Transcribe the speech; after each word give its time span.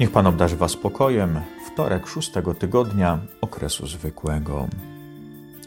Niech 0.00 0.10
Pan 0.10 0.26
obdarzy 0.26 0.56
Was 0.56 0.72
spokojem. 0.72 1.40
Wtorek 1.66 2.06
szóstego 2.06 2.54
tygodnia 2.54 3.18
okresu 3.40 3.86
zwykłego. 3.86 4.68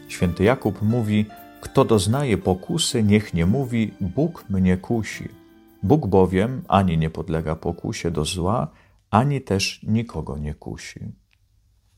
Święty 0.08 0.44
Jakub 0.44 0.82
mówi: 0.82 1.26
Kto 1.60 1.84
doznaje 1.84 2.38
pokusy, 2.38 3.02
niech 3.02 3.34
nie 3.34 3.46
mówi: 3.46 3.94
Bóg 4.00 4.44
mnie 4.50 4.76
kusi. 4.76 5.28
Bóg 5.82 6.06
bowiem 6.06 6.62
ani 6.68 6.98
nie 6.98 7.10
podlega 7.10 7.54
pokusie 7.56 8.10
do 8.10 8.24
zła, 8.24 8.68
ani 9.10 9.40
też 9.40 9.82
nikogo 9.82 10.38
nie 10.38 10.54
kusi. 10.54 11.00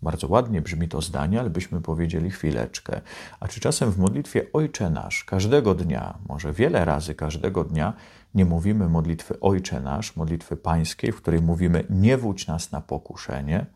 Bardzo 0.05 0.29
ładnie 0.29 0.63
brzmi 0.63 0.89
to 0.89 1.03
zdanie, 1.03 1.41
ale 1.41 1.51
byśmy 1.51 1.81
powiedzieli 1.81 2.31
chwileczkę. 2.31 3.01
A 3.41 3.49
czy 3.49 3.61
czasem 3.61 3.91
w 3.91 3.99
modlitwie 3.99 4.47
Ojcze 4.53 4.91
Nasz 4.91 5.25
każdego 5.25 5.75
dnia, 5.75 6.19
może 6.29 6.53
wiele 6.53 6.85
razy 6.85 7.15
każdego 7.15 7.65
dnia, 7.65 7.93
nie 8.35 8.45
mówimy 8.45 8.89
modlitwy 8.89 9.41
Ojcze 9.41 9.81
Nasz, 9.81 10.17
modlitwy 10.17 10.57
pańskiej, 10.57 11.13
w 11.13 11.17
której 11.17 11.43
mówimy 11.43 11.85
nie 11.91 12.19
wódź 12.19 12.47
nas 12.47 12.73
na 12.73 12.81
pokuszenie, 12.81 13.67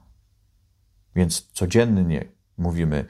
więc 1.14 1.50
codziennie 1.52 2.24
mówimy 2.58 3.05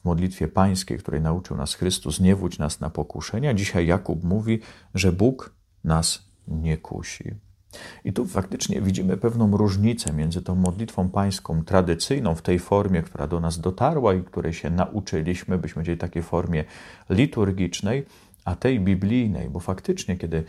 w 0.00 0.04
modlitwie 0.04 0.48
pańskiej, 0.48 0.98
której 0.98 1.20
nauczył 1.20 1.56
nas 1.56 1.74
Chrystus, 1.74 2.20
nie 2.20 2.36
wódź 2.36 2.58
nas 2.58 2.80
na 2.80 2.90
pokuszenia. 2.90 3.54
Dzisiaj 3.54 3.86
Jakub 3.86 4.24
mówi, 4.24 4.60
że 4.94 5.12
Bóg 5.12 5.54
nas 5.84 6.22
nie 6.48 6.78
kusi. 6.78 7.34
I 8.04 8.12
tu 8.12 8.26
faktycznie 8.26 8.80
widzimy 8.80 9.16
pewną 9.16 9.56
różnicę 9.56 10.12
między 10.12 10.42
tą 10.42 10.54
modlitwą 10.54 11.08
pańską 11.08 11.64
tradycyjną, 11.64 12.34
w 12.34 12.42
tej 12.42 12.58
formie, 12.58 13.02
która 13.02 13.26
do 13.26 13.40
nas 13.40 13.60
dotarła 13.60 14.14
i 14.14 14.22
której 14.22 14.52
się 14.52 14.70
nauczyliśmy, 14.70 15.58
byśmy 15.58 15.74
powiedzieli 15.74 15.98
takiej 15.98 16.22
formie 16.22 16.64
liturgicznej, 17.10 18.06
a 18.44 18.56
tej 18.56 18.80
biblijnej, 18.80 19.50
bo 19.50 19.60
faktycznie, 19.60 20.16
kiedy 20.16 20.44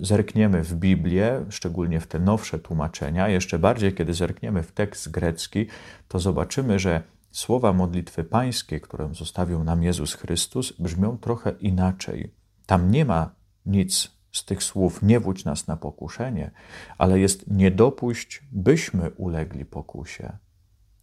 zerkniemy 0.00 0.64
w 0.64 0.74
Biblię, 0.74 1.44
szczególnie 1.48 2.00
w 2.00 2.06
te 2.06 2.18
nowsze 2.18 2.58
tłumaczenia, 2.58 3.28
jeszcze 3.28 3.58
bardziej, 3.58 3.94
kiedy 3.94 4.14
zerkniemy 4.14 4.62
w 4.62 4.72
tekst 4.72 5.10
grecki, 5.10 5.66
to 6.08 6.18
zobaczymy, 6.18 6.78
że 6.78 7.02
słowa 7.30 7.72
modlitwy 7.72 8.24
pańskie, 8.24 8.80
które 8.80 9.14
zostawił 9.14 9.64
nam 9.64 9.82
Jezus 9.82 10.14
Chrystus, 10.14 10.72
brzmią 10.72 11.18
trochę 11.18 11.50
inaczej. 11.60 12.34
Tam 12.66 12.90
nie 12.90 13.04
ma 13.04 13.30
nic 13.66 14.17
z 14.32 14.44
tych 14.44 14.62
słów 14.62 15.02
nie 15.02 15.20
wódź 15.20 15.44
nas 15.44 15.66
na 15.66 15.76
pokuszenie, 15.76 16.50
ale 16.98 17.20
jest 17.20 17.50
nie 17.50 17.70
dopuść, 17.70 18.42
byśmy 18.52 19.10
ulegli 19.10 19.64
pokusie. 19.64 20.32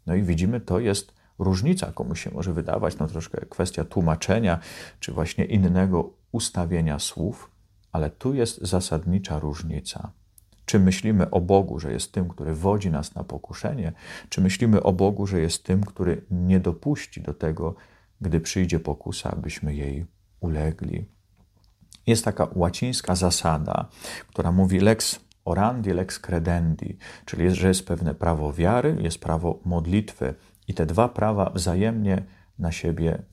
No 0.06 0.16
i 0.16 0.24
widzimy, 0.24 0.62
to 0.62 0.80
jest 0.80 1.14
różnica, 1.40 1.92
komuś 1.92 2.24
się 2.24 2.32
może 2.32 2.54
wydawać, 2.54 2.98
no 2.98 3.08
troszkę 3.08 3.46
kwestia 3.46 3.86
tłumaczenia, 3.86 4.60
czy 5.00 5.12
właśnie 5.12 5.46
innego 5.46 6.14
ustawienia 6.32 7.00
słów, 7.00 7.52
ale 7.92 8.10
tu 8.10 8.34
jest 8.34 8.62
zasadnicza 8.62 9.40
różnica. 9.40 10.12
Czy 10.66 10.80
myślimy 10.80 11.30
o 11.30 11.42
Bogu, 11.42 11.80
że 11.80 11.92
jest 11.92 12.12
tym, 12.12 12.30
który 12.30 12.56
wodzi 12.56 12.92
nas 12.92 13.16
na 13.16 13.24
pokuszenie, 13.24 13.94
czy 14.30 14.42
myślimy 14.42 14.84
o 14.84 14.94
Bogu, 14.94 15.28
że 15.28 15.40
jest 15.40 15.64
tym, 15.64 15.84
który 15.84 16.26
nie 16.32 16.60
dopuści 16.60 17.22
do 17.22 17.34
tego, 17.34 17.76
gdy 18.22 18.40
przyjdzie 18.40 18.80
pokusa, 18.80 19.32
abyśmy 19.32 19.76
jej 19.76 20.06
ulegli. 20.40 21.06
Jest 22.08 22.26
taka 22.26 22.48
łacińska 22.56 23.16
zasada, 23.16 23.86
która 24.28 24.52
mówi 24.52 24.80
lex 24.80 25.20
orandi, 25.46 25.94
lex 25.94 26.20
credendi, 26.20 26.98
czyli 27.26 27.44
jest, 27.44 27.58
że 27.58 27.68
jest 27.68 27.88
pewne 27.88 28.16
prawo 28.16 28.54
wiary, 28.54 28.98
jest 29.00 29.20
prawo 29.20 29.60
modlitwy 29.66 30.34
i 30.68 30.74
te 30.74 30.86
dwa 30.86 31.10
prawa 31.10 31.50
wzajemnie 31.50 32.24
na 32.60 32.72
siebie 32.72 33.24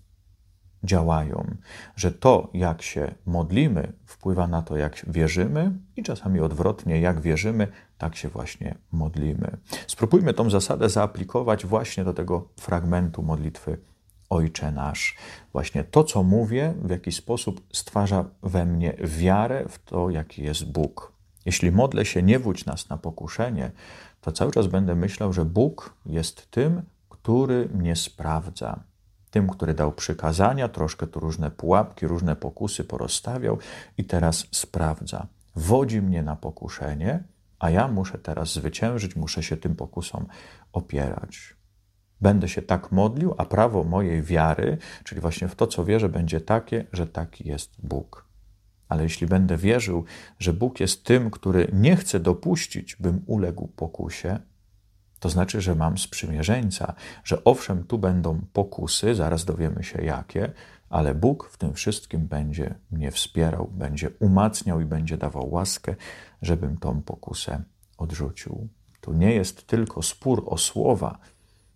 działają, 0.84 1.56
że 1.97 2.12
to, 2.12 2.51
jak 2.55 2.83
się 2.83 3.14
modlimy, 3.27 3.92
wpływa 4.07 4.47
na 4.47 4.63
to, 4.63 4.77
jak 4.77 5.05
wierzymy, 5.08 5.73
i 5.97 6.02
czasami 6.02 6.41
odwrotnie, 6.41 7.01
jak 7.01 7.20
wierzymy, 7.20 7.68
tak 7.98 8.17
się 8.17 8.29
właśnie 8.29 8.74
modlimy. 8.92 9.57
Spróbujmy 9.86 10.35
tą 10.35 10.51
zasadę 10.51 10.89
zaaplikować 10.89 11.67
właśnie 11.67 12.05
do 12.05 12.14
tego 12.14 12.48
fragmentu 12.61 13.23
modlitwy 13.23 13.79
Ojcze 14.33 14.73
nasz. 14.73 15.17
Właśnie 15.53 15.85
to, 15.85 16.05
co 16.05 16.23
mówię, 16.23 16.75
w 16.83 16.91
jakiś 16.91 17.17
sposób 17.17 17.67
stwarza 17.73 18.25
we 18.43 18.67
mnie 18.67 18.95
wiarę 19.01 19.65
w 19.69 19.79
to, 19.79 20.11
jaki 20.11 20.43
jest 20.43 20.73
Bóg. 20.73 21.13
Jeśli 21.45 21.73
modlę 21.73 22.05
się, 22.05 22.23
nie 22.23 22.39
wódź 22.39 22.67
nas 22.67 22.89
na 22.89 22.97
pokuszenie, 22.97 23.71
to 24.21 24.33
cały 24.33 24.53
czas 24.53 24.67
będę 24.67 24.95
myślał, 24.95 25.33
że 25.33 25.45
Bóg 25.45 25.97
jest 26.07 26.51
tym, 26.51 26.83
który 27.09 27.69
mnie 27.75 27.97
sprawdza. 27.97 28.81
Tym, 29.31 29.48
który 29.48 29.75
dał 29.75 29.92
przykazania, 29.92 30.69
troszkę 30.69 31.07
tu 31.07 31.21
różne 31.21 31.51
pułapki, 31.51 32.07
różne 32.07 32.37
pokusy 32.37 32.85
porozstawiał 32.85 33.59
i 33.98 34.05
teraz 34.05 34.47
sprawdza. 34.51 35.27
Wodzi 35.57 36.03
mnie 36.03 36.23
na 36.23 36.37
pokuszenie, 36.37 37.25
a 37.59 37.71
ja 37.71 37.89
muszę 37.89 38.19
teraz 38.19 38.53
zwyciężyć, 38.53 39.17
muszę 39.17 39.42
się 39.42 39.57
tym 39.57 39.77
pokusom 39.77 40.27
opierać. 40.73 41.61
Będę 42.23 42.49
się 42.49 42.63
tak 42.63 42.93
modlił, 42.93 43.35
a 43.39 43.45
prawo 43.45 43.85
mojej 43.85 44.23
wiary, 44.23 44.79
czyli 45.05 45.21
właśnie 45.21 45.49
w 45.49 45.55
to, 45.55 45.67
co 45.67 45.85
wierzę, 45.85 46.09
będzie 46.09 46.41
takie, 46.41 46.87
że 46.93 47.07
taki 47.07 47.49
jest 47.49 47.71
Bóg. 47.83 48.27
Ale 48.89 49.03
jeśli 49.03 49.27
będę 49.27 49.57
wierzył, 49.57 50.05
że 50.39 50.53
Bóg 50.53 50.81
jest 50.81 51.05
tym, 51.05 51.31
który 51.31 51.69
nie 51.73 51.97
chce 51.97 52.21
dopuścić, 52.21 52.97
bym 52.97 53.23
uległ 53.27 53.69
pokusie, 53.69 54.39
to 55.21 55.29
znaczy, 55.29 55.61
że 55.61 55.75
mam 55.75 55.99
sprzymierzeńca, 55.99 56.95
że 57.25 57.45
owszem, 57.45 57.85
tu 57.85 57.99
będą 57.99 58.41
pokusy, 58.53 59.15
zaraz 59.15 59.45
dowiemy 59.45 59.85
się 59.85 60.03
jakie, 60.03 60.53
ale 60.91 61.15
Bóg 61.15 61.49
w 61.53 61.57
tym 61.57 61.75
wszystkim 61.75 62.27
będzie 62.27 62.75
mnie 62.91 63.11
wspierał, 63.11 63.71
będzie 63.73 64.11
umacniał 64.21 64.81
i 64.81 64.85
będzie 64.85 65.17
dawał 65.17 65.51
łaskę, 65.51 65.95
żebym 66.43 66.77
tą 66.77 67.03
pokusę 67.03 67.63
odrzucił. 67.99 68.69
Tu 69.01 69.13
nie 69.13 69.35
jest 69.35 69.67
tylko 69.67 70.03
spór 70.03 70.43
o 70.47 70.59
słowa, 70.59 71.19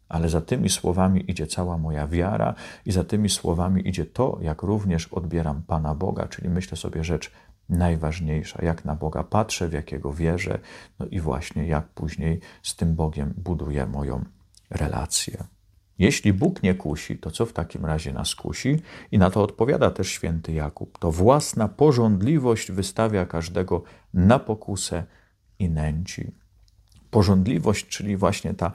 ale 0.09 0.28
za 0.28 0.41
tymi 0.41 0.69
słowami 0.69 1.31
idzie 1.31 1.47
cała 1.47 1.78
moja 1.78 2.06
wiara 2.06 2.55
i 2.87 2.93
za 2.93 3.05
tymi 3.05 3.28
słowami 3.28 3.89
idzie 3.89 4.06
to, 4.06 4.39
jak 4.43 4.62
również 4.62 5.06
odbieram 5.06 5.62
Pana 5.62 5.94
Boga, 5.94 6.28
czyli 6.28 6.49
myślę 6.49 6.77
sobie 6.77 7.05
rzecz 7.05 7.33
najważniejsza, 7.69 8.65
jak 8.65 8.84
na 8.84 8.95
Boga 8.95 9.25
patrzę, 9.25 9.69
w 9.69 9.72
jakiego 9.72 10.12
wierzę, 10.12 10.59
no 10.99 11.06
i 11.06 11.21
właśnie 11.21 11.66
jak 11.66 11.89
później 11.89 12.41
z 12.62 12.77
tym 12.77 12.95
Bogiem 12.95 13.34
buduję 13.37 13.87
moją 13.87 14.25
relację. 14.71 15.45
Jeśli 15.99 16.33
Bóg 16.33 16.62
nie 16.62 16.75
kusi, 16.75 17.19
to 17.19 17.31
co 17.31 17.47
w 17.47 17.53
takim 17.53 17.87
razie 17.87 18.12
nas 18.12 18.34
kusi? 18.34 18.83
I 19.12 19.19
na 19.19 19.31
to 19.31 19.43
odpowiada 19.43 19.91
też 19.91 20.09
święty 20.09 20.53
Jakub. 20.53 20.99
To 20.99 21.12
własna 21.12 21.69
porządliwość 21.69 22.72
wystawia 22.72 23.27
każdego 23.27 23.83
na 24.15 24.39
pokusę 24.39 25.05
i 25.59 25.69
nęci. 25.71 26.33
Porządliwość, 27.11 27.87
czyli 27.87 28.16
właśnie 28.16 28.55
ta 28.55 28.72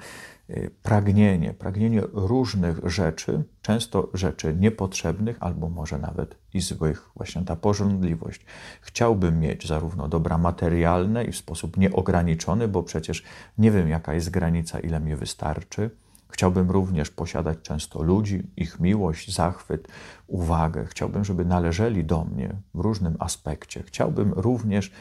pragnienie, 0.84 1.54
pragnienie 1.54 2.02
różnych 2.14 2.90
rzeczy, 2.90 3.44
często 3.62 4.10
rzeczy 4.14 4.56
niepotrzebnych 4.60 5.38
albo 5.40 5.70
może 5.70 6.00
nawet 6.00 6.38
i 6.54 6.62
złych, 6.62 7.10
właśnie 7.16 7.42
ta 7.42 7.56
pożądliwość. 7.56 8.46
Chciałbym 8.82 9.40
mieć 9.40 9.68
zarówno 9.68 10.08
dobra 10.08 10.38
materialne 10.38 11.24
i 11.24 11.32
w 11.32 11.38
sposób 11.38 11.78
nieograniczony, 11.78 12.68
bo 12.68 12.84
przecież 12.84 13.24
nie 13.58 13.72
wiem, 13.72 13.90
jaka 13.90 14.14
jest 14.14 14.30
granica, 14.30 14.80
ile 14.80 15.00
mi 15.00 15.16
wystarczy. 15.16 15.90
Chciałbym 16.30 16.72
również 16.72 17.10
posiadać 17.10 17.58
często 17.62 18.04
ludzi, 18.04 18.44
ich 18.58 18.80
miłość, 18.80 19.36
zachwyt, 19.36 19.88
uwagę. 20.28 20.86
Chciałbym, 20.86 21.26
żeby 21.26 21.46
należeli 21.46 22.06
do 22.06 22.24
mnie 22.24 22.56
w 22.74 22.80
różnym 22.80 23.16
aspekcie. 23.20 23.84
Chciałbym 23.84 24.34
również 24.34 24.92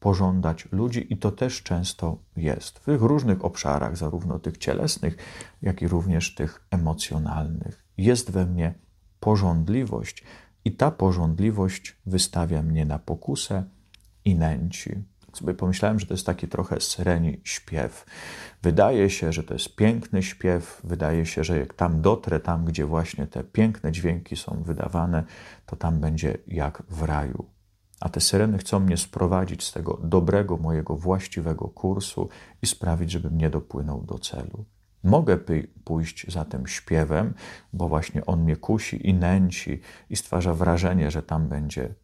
pożądać 0.00 0.68
ludzi 0.72 1.12
i 1.12 1.16
to 1.16 1.32
też 1.32 1.62
często 1.62 2.18
jest 2.36 2.78
w 2.78 2.84
tych 2.84 3.02
różnych 3.02 3.44
obszarach, 3.44 3.96
zarówno 3.96 4.38
tych 4.38 4.58
cielesnych, 4.58 5.16
jak 5.62 5.82
i 5.82 5.88
również 5.88 6.34
tych 6.34 6.66
emocjonalnych. 6.70 7.84
Jest 7.98 8.30
we 8.30 8.46
mnie 8.46 8.74
pożądliwość 9.20 10.24
i 10.64 10.72
ta 10.72 10.90
pożądliwość 10.90 11.96
wystawia 12.06 12.62
mnie 12.62 12.84
na 12.84 12.98
pokusę 12.98 13.64
i 14.24 14.34
nęci. 14.34 14.90
Sobie 15.32 15.54
pomyślałem, 15.54 16.00
że 16.00 16.06
to 16.06 16.14
jest 16.14 16.26
taki 16.26 16.48
trochę 16.48 16.80
syreni 16.80 17.40
śpiew. 17.44 18.06
Wydaje 18.62 19.10
się, 19.10 19.32
że 19.32 19.44
to 19.44 19.54
jest 19.54 19.76
piękny 19.76 20.22
śpiew, 20.22 20.80
wydaje 20.84 21.26
się, 21.26 21.44
że 21.44 21.58
jak 21.58 21.74
tam 21.74 22.02
dotrę, 22.02 22.40
tam 22.40 22.64
gdzie 22.64 22.86
właśnie 22.86 23.26
te 23.26 23.44
piękne 23.44 23.92
dźwięki 23.92 24.36
są 24.36 24.62
wydawane, 24.62 25.24
to 25.66 25.76
tam 25.76 26.00
będzie 26.00 26.38
jak 26.46 26.82
w 26.88 27.02
raju 27.02 27.59
a 28.00 28.08
te 28.08 28.20
syreny 28.20 28.58
chcą 28.58 28.80
mnie 28.80 28.96
sprowadzić 28.96 29.64
z 29.64 29.72
tego 29.72 29.98
dobrego, 30.04 30.56
mojego 30.56 30.96
właściwego 30.96 31.68
kursu 31.68 32.28
i 32.62 32.66
sprawić, 32.66 33.10
żebym 33.10 33.38
nie 33.38 33.50
dopłynął 33.50 34.02
do 34.02 34.18
celu. 34.18 34.64
Mogę 35.02 35.38
pójść 35.84 36.32
za 36.32 36.44
tym 36.44 36.66
śpiewem, 36.66 37.34
bo 37.72 37.88
właśnie 37.88 38.26
on 38.26 38.42
mnie 38.42 38.56
kusi 38.56 39.08
i 39.08 39.14
nęci 39.14 39.80
i 40.10 40.16
stwarza 40.16 40.54
wrażenie, 40.54 41.10
że 41.10 41.22
tam 41.22 41.48
będzie 41.48 41.94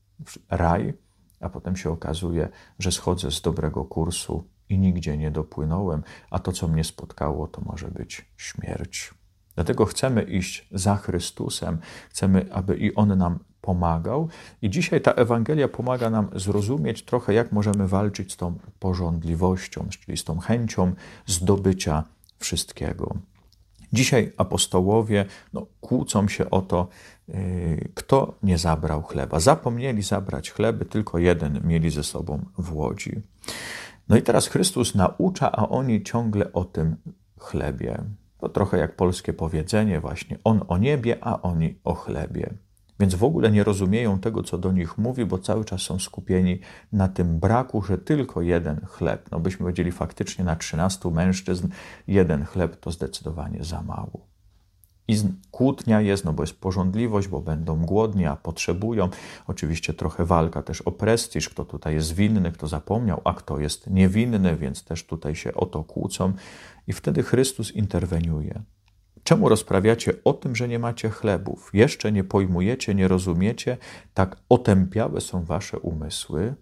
raj, 0.50 0.94
a 1.40 1.48
potem 1.48 1.76
się 1.76 1.90
okazuje, 1.90 2.48
że 2.78 2.92
schodzę 2.92 3.30
z 3.30 3.40
dobrego 3.40 3.84
kursu 3.84 4.44
i 4.68 4.78
nigdzie 4.78 5.16
nie 5.16 5.30
dopłynąłem, 5.30 6.02
a 6.30 6.38
to, 6.38 6.52
co 6.52 6.68
mnie 6.68 6.84
spotkało, 6.84 7.48
to 7.48 7.60
może 7.60 7.88
być 7.88 8.26
śmierć. 8.36 9.14
Dlatego 9.54 9.84
chcemy 9.84 10.22
iść 10.22 10.68
za 10.72 10.96
Chrystusem, 10.96 11.78
chcemy, 12.10 12.52
aby 12.52 12.76
i 12.76 12.94
On 12.94 13.18
nam 13.18 13.38
pomagał. 13.66 14.28
I 14.62 14.70
dzisiaj 14.70 15.00
ta 15.00 15.12
Ewangelia 15.12 15.68
pomaga 15.68 16.10
nam 16.10 16.28
zrozumieć 16.34 17.04
trochę, 17.04 17.34
jak 17.34 17.52
możemy 17.52 17.88
walczyć 17.88 18.32
z 18.32 18.36
tą 18.36 18.54
porządliwością, 18.78 19.86
czyli 19.90 20.18
z 20.18 20.24
tą 20.24 20.38
chęcią 20.38 20.92
zdobycia 21.26 22.04
wszystkiego. 22.38 23.16
Dzisiaj 23.92 24.32
apostołowie 24.36 25.24
no, 25.52 25.66
kłócą 25.80 26.28
się 26.28 26.50
o 26.50 26.60
to, 26.62 26.88
yy, 27.28 27.88
kto 27.94 28.34
nie 28.42 28.58
zabrał 28.58 29.02
chleba. 29.02 29.40
Zapomnieli 29.40 30.02
zabrać 30.02 30.50
chleby, 30.50 30.84
tylko 30.84 31.18
jeden 31.18 31.60
mieli 31.64 31.90
ze 31.90 32.02
sobą 32.02 32.44
w 32.58 32.74
łodzi. 32.74 33.12
No 34.08 34.16
i 34.16 34.22
teraz 34.22 34.46
Chrystus 34.46 34.94
naucza, 34.94 35.52
a 35.52 35.68
oni 35.68 36.02
ciągle 36.02 36.52
o 36.52 36.64
tym 36.64 36.96
chlebie. 37.38 38.04
To 38.38 38.48
trochę 38.48 38.78
jak 38.78 38.96
polskie 38.96 39.32
powiedzenie, 39.32 40.00
właśnie 40.00 40.38
on 40.44 40.60
o 40.68 40.78
niebie, 40.78 41.16
a 41.20 41.42
oni 41.42 41.78
o 41.84 41.94
chlebie. 41.94 42.65
Więc 43.00 43.14
w 43.14 43.24
ogóle 43.24 43.50
nie 43.50 43.64
rozumieją 43.64 44.18
tego, 44.18 44.42
co 44.42 44.58
do 44.58 44.72
nich 44.72 44.98
mówi, 44.98 45.24
bo 45.24 45.38
cały 45.38 45.64
czas 45.64 45.82
są 45.82 45.98
skupieni 45.98 46.60
na 46.92 47.08
tym 47.08 47.38
braku, 47.38 47.82
że 47.82 47.98
tylko 47.98 48.42
jeden 48.42 48.86
chleb. 48.86 49.28
No 49.30 49.40
byśmy 49.40 49.58
powiedzieli 49.58 49.92
faktycznie 49.92 50.44
na 50.44 50.56
13 50.56 51.10
mężczyzn 51.10 51.68
jeden 52.06 52.44
chleb 52.44 52.76
to 52.80 52.90
zdecydowanie 52.90 53.64
za 53.64 53.82
mało. 53.82 54.26
I 55.08 55.16
kłótnia 55.50 56.00
jest, 56.00 56.24
no 56.24 56.32
bo 56.32 56.42
jest 56.42 56.60
porządliwość, 56.60 57.28
bo 57.28 57.40
będą 57.40 57.82
głodni, 57.82 58.26
a 58.26 58.36
potrzebują. 58.36 59.08
Oczywiście 59.46 59.94
trochę 59.94 60.24
walka 60.24 60.62
też 60.62 60.80
o 60.82 60.92
prestiż, 60.92 61.48
kto 61.48 61.64
tutaj 61.64 61.94
jest 61.94 62.14
winny, 62.14 62.52
kto 62.52 62.66
zapomniał, 62.66 63.20
a 63.24 63.34
kto 63.34 63.60
jest 63.60 63.90
niewinny, 63.90 64.56
więc 64.56 64.84
też 64.84 65.06
tutaj 65.06 65.34
się 65.34 65.54
o 65.54 65.66
to 65.66 65.84
kłócą. 65.84 66.32
I 66.86 66.92
wtedy 66.92 67.22
Chrystus 67.22 67.72
interweniuje. 67.72 68.62
Czemu 69.26 69.48
rozprawiacie 69.48 70.12
o 70.24 70.32
tym, 70.32 70.56
że 70.56 70.68
nie 70.68 70.78
macie 70.78 71.10
chlebów? 71.10 71.70
Jeszcze 71.72 72.12
nie 72.12 72.24
pojmujecie, 72.24 72.94
nie 72.94 73.08
rozumiecie? 73.08 73.76
Tak 74.14 74.36
otępiałe 74.48 75.20
są 75.20 75.44
wasze 75.44 75.78
umysły. 75.78 76.54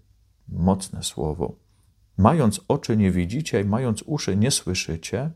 Mocne 0.49 1.03
słowo. 1.03 1.57
Mając 2.19 2.61
oczy 2.69 2.97
nie 2.97 3.11
widzicie, 3.11 3.65
mając 3.65 4.03
uszy 4.07 4.37
nie 4.37 4.51
słyszycie. 4.51 5.31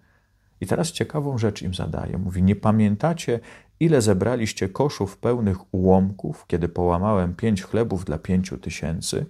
I 0.61 0.67
teraz 0.67 0.93
ciekawą 0.93 1.39
rzecz 1.39 1.63
im 1.63 1.75
zadaje. 1.75 2.19
Mówi: 2.19 2.43
Nie 2.43 2.57
pamiętacie, 2.57 3.41
ile 3.81 4.03
zebraliście 4.03 4.69
koszów 4.69 5.19
pełnych 5.19 5.75
ułomków, 5.75 6.45
kiedy 6.47 6.69
połamałem 6.69 7.35
pięć 7.35 7.63
chlebów 7.63 8.05
dla 8.05 8.19
pięciu 8.19 8.59
tysięcy? 8.59 9.27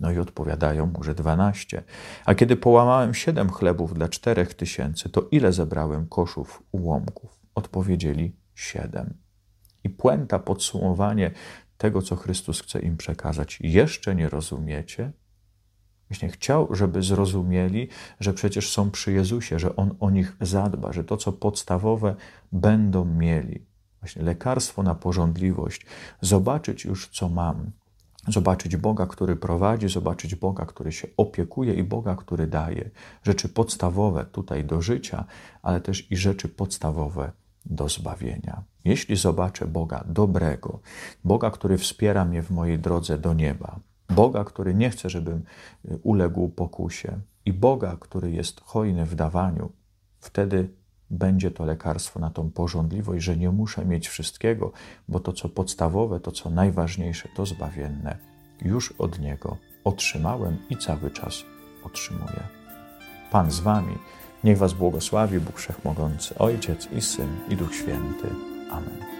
No 0.00 0.12
i 0.12 0.18
odpowiadają 0.18 0.86
mu, 0.86 1.02
że 1.02 1.14
dwanaście. 1.14 1.82
A 2.24 2.34
kiedy 2.34 2.56
połamałem 2.56 3.14
siedem 3.14 3.50
chlebów 3.50 3.94
dla 3.94 4.08
czterech 4.08 4.54
tysięcy, 4.54 5.08
to 5.08 5.28
ile 5.30 5.52
zebrałem 5.52 6.08
koszów 6.08 6.62
ułomków? 6.72 7.40
Odpowiedzieli 7.54 8.36
siedem. 8.54 9.14
I 9.84 9.90
puenta, 9.90 10.38
podsumowanie 10.38 11.30
tego, 11.78 12.02
co 12.02 12.16
Chrystus 12.16 12.60
chce 12.60 12.80
im 12.80 12.96
przekazać. 12.96 13.58
Jeszcze 13.60 14.14
nie 14.14 14.28
rozumiecie? 14.28 15.12
Właśnie 16.08 16.28
chciał, 16.28 16.74
żeby 16.74 17.02
zrozumieli, 17.02 17.88
że 18.20 18.32
przecież 18.32 18.70
są 18.70 18.90
przy 18.90 19.12
Jezusie, 19.12 19.58
że 19.58 19.76
On 19.76 19.94
o 20.00 20.10
nich 20.10 20.36
zadba, 20.40 20.92
że 20.92 21.04
to, 21.04 21.16
co 21.16 21.32
podstawowe, 21.32 22.14
będą 22.52 23.04
mieli. 23.04 23.66
Właśnie 24.00 24.22
lekarstwo 24.22 24.82
na 24.82 24.94
porządliwość, 24.94 25.86
zobaczyć 26.20 26.84
już, 26.84 27.08
co 27.08 27.28
mam, 27.28 27.70
zobaczyć 28.28 28.76
Boga, 28.76 29.06
który 29.06 29.36
prowadzi, 29.36 29.88
zobaczyć 29.88 30.34
Boga, 30.34 30.66
który 30.66 30.92
się 30.92 31.08
opiekuje 31.16 31.74
i 31.74 31.82
Boga, 31.82 32.16
który 32.16 32.46
daje 32.46 32.90
rzeczy 33.22 33.48
podstawowe 33.48 34.24
tutaj 34.24 34.64
do 34.64 34.82
życia, 34.82 35.24
ale 35.62 35.80
też 35.80 36.12
i 36.12 36.16
rzeczy 36.16 36.48
podstawowe 36.48 37.32
do 37.66 37.88
zbawienia. 37.88 38.62
Jeśli 38.84 39.16
zobaczę 39.16 39.66
Boga 39.66 40.04
dobrego, 40.08 40.80
Boga, 41.24 41.50
który 41.50 41.78
wspiera 41.78 42.24
mnie 42.24 42.42
w 42.42 42.50
mojej 42.50 42.78
drodze 42.78 43.18
do 43.18 43.34
nieba, 43.34 43.80
Boga, 44.10 44.44
który 44.44 44.74
nie 44.74 44.90
chce, 44.90 45.10
żebym 45.10 45.42
y, 45.84 45.98
uległ 46.02 46.48
pokusie, 46.48 47.20
i 47.44 47.52
Boga, 47.52 47.96
który 48.00 48.30
jest 48.30 48.60
hojny 48.60 49.04
w 49.04 49.14
dawaniu, 49.14 49.72
wtedy 50.20 50.68
będzie 51.10 51.50
to 51.50 51.64
lekarstwo 51.64 52.20
na 52.20 52.30
tą 52.30 52.50
porządliwość, 52.50 53.24
że 53.24 53.36
nie 53.36 53.50
muszę 53.50 53.84
mieć 53.84 54.08
wszystkiego, 54.08 54.72
bo 55.08 55.20
to, 55.20 55.32
co 55.32 55.48
podstawowe, 55.48 56.20
to, 56.20 56.32
co 56.32 56.50
najważniejsze, 56.50 57.28
to 57.36 57.46
zbawienne, 57.46 58.16
już 58.62 58.94
od 58.98 59.18
Niego 59.18 59.56
otrzymałem 59.84 60.56
i 60.70 60.76
cały 60.76 61.10
czas 61.10 61.44
otrzymuję. 61.84 62.42
Pan 63.30 63.50
z 63.50 63.60
Wami, 63.60 63.98
niech 64.44 64.58
Was 64.58 64.72
błogosławi 64.72 65.40
Bóg 65.40 65.58
Wszechmogący, 65.58 66.38
Ojciec 66.38 66.88
i 66.92 67.00
Syn 67.00 67.28
i 67.48 67.56
Duch 67.56 67.74
Święty. 67.74 68.28
Amen. 68.70 69.15